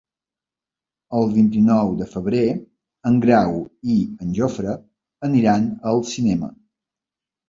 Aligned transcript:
El 1.17 1.27
vint-i-nou 1.33 1.91
de 1.99 2.07
febrer 2.13 2.45
en 3.09 3.19
Grau 3.25 3.59
i 3.97 3.97
en 4.25 4.31
Jofre 4.39 4.73
aniran 5.29 5.69
al 5.93 6.01
cinema. 6.15 6.51